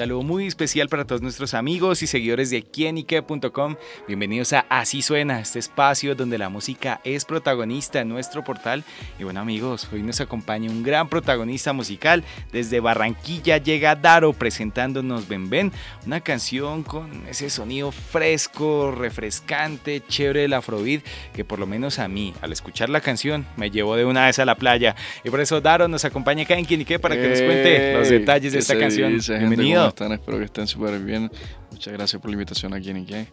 [0.00, 3.76] Saludo muy especial para todos nuestros amigos y seguidores de quienique.com.
[4.08, 8.82] Bienvenidos a Así Suena, este espacio donde la música es protagonista en nuestro portal.
[9.18, 12.24] Y bueno amigos, hoy nos acompaña un gran protagonista musical.
[12.50, 15.70] Desde Barranquilla llega Daro presentándonos Ben Ben,
[16.06, 21.02] una canción con ese sonido fresco, refrescante, chévere del afrobeat,
[21.34, 24.38] que por lo menos a mí, al escuchar la canción, me llevó de una vez
[24.38, 24.96] a la playa.
[25.24, 28.54] Y por eso Daro nos acompaña acá en Quienique para que nos cuente los detalles
[28.54, 29.18] de esta canción.
[29.28, 30.12] Bienvenido están?
[30.12, 31.30] Espero que estén súper bien.
[31.70, 33.28] Muchas gracias por la invitación aquí en Ike.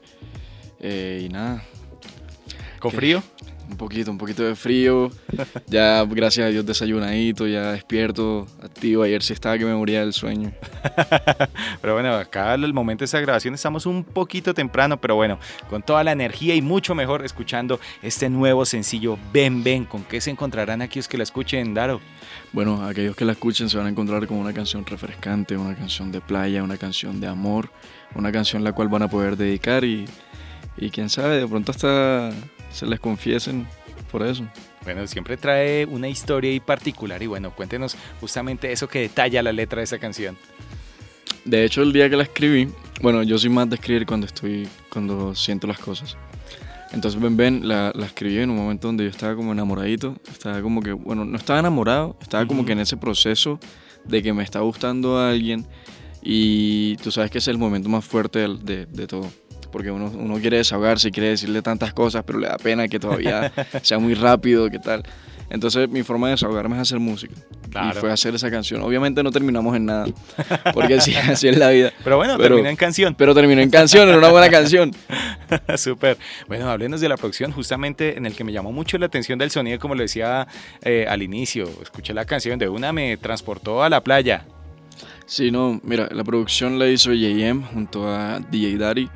[0.80, 1.64] Eh, y nada.
[2.80, 3.24] ¿Con frío?
[3.70, 5.12] Un poquito, un poquito de frío.
[5.68, 9.04] ya, gracias a Dios, desayunadito, ya despierto, activo.
[9.04, 10.54] Ayer sí estaba que me moría del sueño.
[11.82, 15.38] pero bueno, acá el momento de esta grabación estamos un poquito temprano, pero bueno,
[15.70, 19.84] con toda la energía y mucho mejor escuchando este nuevo sencillo Ven Ven.
[19.84, 22.00] ¿Con qué se encontrarán aquellos que la escuchen, Daro?
[22.54, 26.12] Bueno, aquellos que la escuchen se van a encontrar con una canción refrescante, una canción
[26.12, 27.70] de playa, una canción de amor,
[28.16, 30.06] una canción la cual van a poder dedicar y,
[30.78, 32.32] y quién sabe, de pronto hasta
[32.72, 33.68] se les confiesen
[34.12, 34.46] por eso.
[34.84, 39.52] Bueno, siempre trae una historia y particular y bueno, cuéntenos justamente eso que detalla la
[39.52, 40.38] letra de esa canción.
[41.44, 42.70] De hecho, el día que la escribí,
[43.02, 46.18] bueno, yo soy más de escribir cuando estoy, cuando siento las cosas.
[46.92, 50.62] Entonces Ben Ben la, la, escribí en un momento donde yo estaba como enamoradito, estaba
[50.62, 53.60] como que, bueno, no estaba enamorado, estaba como que en ese proceso
[54.06, 55.66] de que me está gustando a alguien
[56.22, 59.30] y tú sabes que es el momento más fuerte de, de, todo,
[59.78, 63.54] porque uno, uno, quiere desahogarse, quiere decirle tantas cosas, pero le da pena que todavía
[63.84, 65.04] sea muy rápido, qué tal.
[65.52, 67.36] Entonces mi forma de desahogarme es hacer música.
[67.68, 68.82] Y fue hacer esa canción.
[68.82, 70.08] Obviamente no terminamos en nada,
[70.74, 71.94] porque así, así es la vida.
[72.04, 73.14] Pero bueno, terminó en canción.
[73.14, 74.96] Pero terminó en canción, en una buena canción.
[75.78, 76.18] Súper.
[76.48, 79.52] Bueno, háblenos de la producción, justamente en el que me llamó mucho la atención del
[79.52, 80.48] sonido, como lo decía
[80.82, 81.70] eh, al inicio.
[81.84, 84.44] Escuché la canción de una, me transportó a la playa.
[85.28, 89.10] Sí, no, mira, la producción la hizo JM junto a DJ Daddy.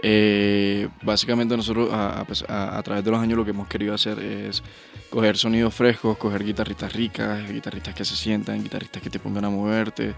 [0.00, 1.90] Eh, básicamente nosotros
[2.26, 4.62] pues, a, a, través de los años lo que hemos querido hacer es
[5.10, 9.50] coger sonidos frescos, coger guitarristas ricas, guitarristas que se sientan, guitarristas que te pongan a
[9.50, 10.14] moverte,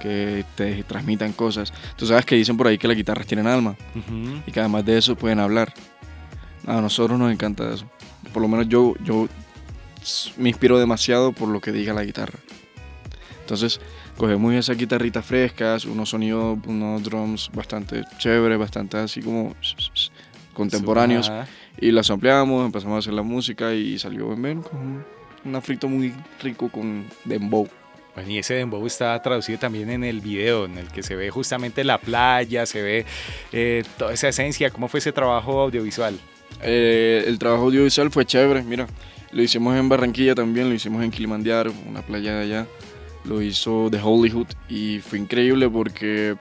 [0.00, 1.72] que te transmitan cosas.
[1.96, 3.76] Tú sabes que dicen por ahí que las guitarras tienen alma
[4.46, 5.72] y que además de eso pueden hablar.
[6.66, 7.88] A nosotros nos encanta eso.
[8.32, 9.28] Por lo menos yo, yo
[10.36, 12.38] me inspiro demasiado por lo que diga la guitarra.
[13.40, 13.80] Entonces,
[14.20, 19.54] cogemos esas guitarritas frescas, unos sonidos, unos drums bastante chéveres, bastante así como
[20.52, 21.32] contemporáneos,
[21.78, 25.06] y las ampliamos, empezamos a hacer la música y salió Ben Ben con
[25.42, 27.66] un afrito muy rico con dembow.
[28.14, 31.30] Bueno, y ese dembow está traducido también en el video, en el que se ve
[31.30, 33.06] justamente la playa, se ve
[33.52, 34.68] eh, toda esa esencia.
[34.68, 36.20] ¿Cómo fue ese trabajo audiovisual?
[36.62, 38.86] Eh, el trabajo audiovisual fue chévere, mira.
[39.32, 42.66] Lo hicimos en Barranquilla también, lo hicimos en Kilimanjaro, una playa de allá.
[43.24, 46.36] Lo hizo The Hollywood y fue increíble porque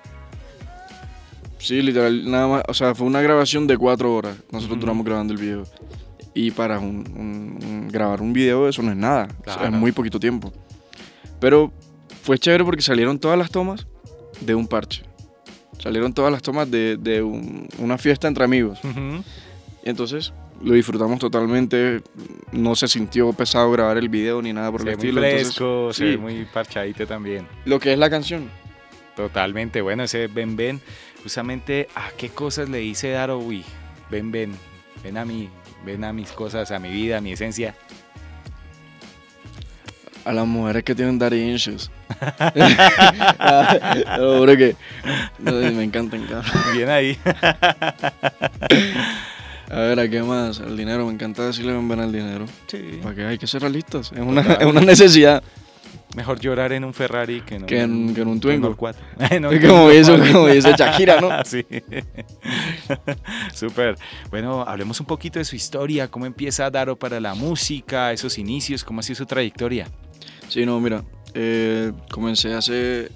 [1.59, 2.63] Sí, literal, nada más.
[2.67, 4.37] O sea, fue una grabación de cuatro horas.
[4.51, 5.63] Nosotros duramos grabando el video.
[6.33, 9.27] Y para un, grabar un video eso no es nada.
[9.45, 10.53] es muy poquito tiempo.
[11.39, 11.71] Pero
[12.23, 13.87] fue chévere porque salieron todas las tomas
[14.39, 15.03] de un parche.
[15.79, 18.79] Salieron todas las tomas de, de una fiesta entre amigos.
[19.83, 22.01] Y entonces lo disfrutamos totalmente.
[22.51, 25.21] No se sintió pesado grabar el video ni nada por el estilo.
[25.21, 26.17] Muy fresco, sí.
[26.17, 27.47] muy parchadito también.
[27.65, 28.49] Lo que es la canción.
[29.15, 29.81] Totalmente.
[29.81, 30.81] Bueno, ese Ben Ben
[31.23, 33.63] justamente a qué cosas le dice Daro, uy,
[34.09, 34.55] ven, ven,
[35.03, 35.49] ven a mí,
[35.85, 37.75] ven a mis cosas, a mi vida, a mi esencia.
[40.25, 41.89] A las mujeres que tienen daddy issues.
[44.19, 44.75] Lo que
[45.71, 46.27] me encantan,
[46.73, 47.17] Bien ahí.
[49.69, 50.59] A ver, ¿a qué más?
[50.59, 52.45] El dinero, me encanta decirle ven, ven al dinero.
[52.67, 52.99] Sí.
[53.03, 55.43] Para que hay que ser realistas, es una, es una necesidad.
[56.15, 58.69] Mejor llorar en un Ferrari que, que, en, que en, un Twingo.
[59.39, 61.29] no, como, dice, como dice Shakira, ¿no?
[61.45, 61.63] sí.
[63.53, 63.95] Súper.
[64.31, 66.07] Bueno, hablemos un poquito de su historia.
[66.07, 68.11] ¿Cómo empieza Daro para la música?
[68.11, 69.87] Esos inicios, ¿cómo ha sido su trayectoria?
[70.47, 71.03] Sí, no, mira.
[71.35, 73.11] Eh, comencé hace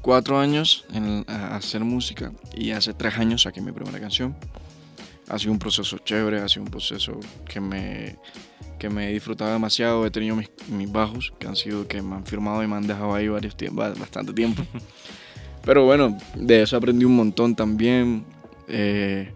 [0.00, 4.34] cuatro años en, a hacer música y hace tres años saqué mi primera canción.
[5.28, 8.16] Ha sido un proceso chévere, ha sido un proceso que me
[8.78, 10.06] que me he disfrutado demasiado.
[10.06, 12.86] He tenido mis, mis, bajos, que han sido que me han firmado y me han
[12.86, 14.62] dejado ahí varios bastante tiempo.
[15.64, 18.24] Pero bueno, de eso aprendí un montón también.
[18.68, 19.32] Eh,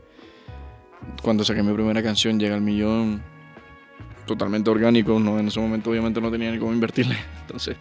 [1.22, 3.22] cuando saqué mi primera canción, Llega al Millón,
[4.26, 7.76] totalmente orgánico, no, en ese momento obviamente no tenía ni cómo invertirle, entonces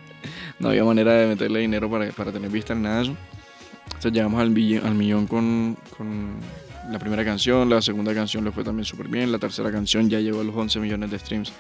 [0.59, 3.15] no había manera de meterle dinero para, para tener vistas ni nada de eso.
[3.85, 6.35] Entonces llegamos al, al millón con, con,
[6.89, 10.19] la primera canción, la segunda canción le fue también súper bien, la tercera canción ya
[10.19, 11.53] llegó a los 11 millones de streams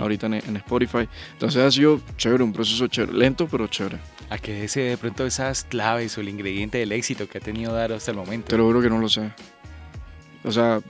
[0.00, 1.08] ahorita en, en, Spotify.
[1.32, 3.98] Entonces ha sido chévere, un proceso chévere, lento pero chévere.
[4.30, 7.72] ¿A qué ese de pronto esas claves o el ingrediente del éxito que ha tenido
[7.72, 8.48] Daro hasta el momento?
[8.48, 9.30] Te lo juro que no lo sé.
[10.44, 10.80] O sea,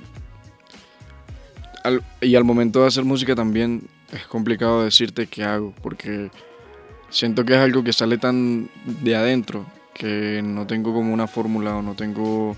[2.20, 6.31] y al momento de hacer música también es complicado decirte qué hago, porque
[7.11, 11.77] siento que es algo que sale tan de adentro que no tengo como una fórmula
[11.77, 12.56] o no tengo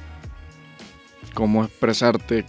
[1.36, 2.46] cómo expresarte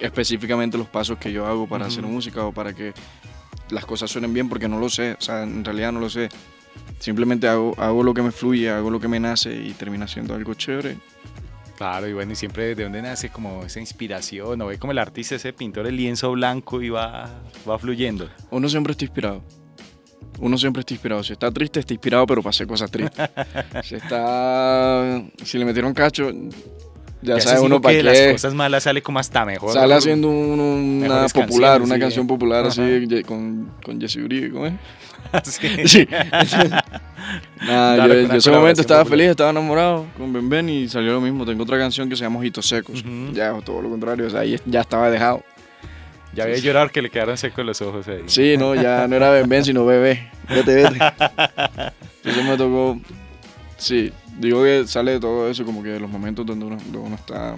[0.00, 2.94] específicamente los pasos que yo hago para hacer música o para que
[3.70, 6.28] las cosas suenen bien, porque no lo sé, o sea, en realidad no lo sé.
[6.98, 10.34] Simplemente hago, hago lo que me fluye, hago lo que me nace y termina siendo
[10.34, 10.96] algo chévere
[11.76, 14.98] Claro, y bueno, y siempre de dónde nace como esa inspiración, o ve como el
[14.98, 17.28] artista, ese pintor, el lienzo blanco y va,
[17.68, 18.28] va fluyendo.
[18.50, 19.42] Uno siempre está inspirado.
[20.38, 21.22] Uno siempre está inspirado.
[21.22, 23.28] Si está triste, está inspirado, pero para hacer cosas tristes.
[23.84, 25.22] si está.
[25.44, 26.30] Si le metieron cacho,
[27.22, 28.02] ya, sabe uno para qué.
[28.02, 29.72] las cosas malas sale como hasta mejor.
[29.72, 32.82] Sale haciendo una popular, una canción popular así
[33.26, 34.74] con, con Jesse Uribe, ¿cómo es?
[35.44, 36.06] sí.
[37.66, 41.46] yo, en ese momento estaba feliz, estaba enamorado con Ben Ben y salió lo mismo.
[41.46, 43.04] Tengo otra canción que se llama Ojitos Secos.
[43.32, 45.42] Ya, todo lo contrario, o sea, ya estaba dejado.
[46.34, 48.22] Ya había llorar que le quedaron secos los ojos ahí.
[48.26, 50.30] Sí, no, ya no era Ben Ben, sino Bebé.
[50.48, 50.98] Vete, vete.
[52.24, 52.98] Entonces me tocó.
[53.76, 56.98] Sí, digo que sale de todo eso, como que de los momentos donde uno, donde
[56.98, 57.56] uno está,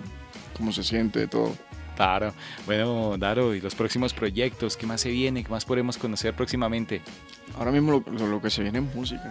[0.56, 1.52] cómo se siente, todo.
[1.96, 2.32] Claro.
[2.66, 4.76] Bueno, Daro, ¿y los próximos proyectos?
[4.76, 5.44] ¿Qué más se viene?
[5.44, 7.02] ¿Qué más podremos conocer próximamente?
[7.56, 9.28] Ahora mismo lo, lo que se viene es música.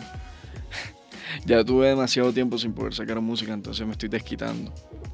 [1.45, 4.73] ya tuve demasiado tiempo sin poder sacar música, entonces me estoy desquitando.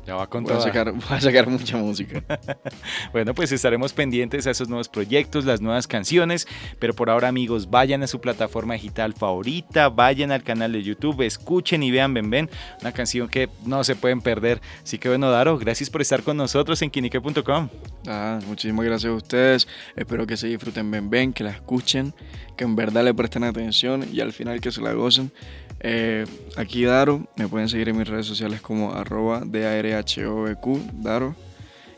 [0.09, 2.23] Ya va con voy a, sacar, voy a sacar mucha música.
[3.13, 6.47] bueno, pues estaremos pendientes a esos nuevos proyectos, las nuevas canciones.
[6.79, 11.21] Pero por ahora, amigos, vayan a su plataforma digital favorita, vayan al canal de YouTube,
[11.21, 12.49] escuchen y vean Ven Ven,
[12.81, 14.61] una canción que no se pueden perder.
[14.81, 17.69] Así que bueno, Daro, gracias por estar con nosotros en quinique.com.
[18.07, 19.67] Ah, muchísimas gracias a ustedes.
[19.95, 22.15] Espero que se disfruten Ven Ven, que la escuchen,
[22.57, 25.31] que en verdad le presten atención y al final que se la gocen.
[25.81, 26.25] Eh,
[26.57, 31.35] aquí Daro, me pueden seguir en mis redes sociales como arroba DARHOBQ, Daro.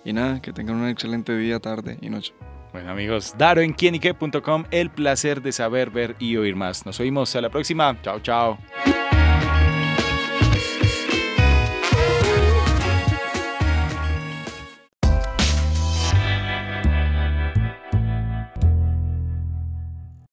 [0.03, 2.33] Y nada, que tengan un excelente día, tarde y noche.
[2.71, 6.85] Bueno amigos, Daro en quienique.com, el placer de saber, ver y oír más.
[6.85, 7.97] Nos oímos a la próxima.
[8.01, 8.57] Chao, chao.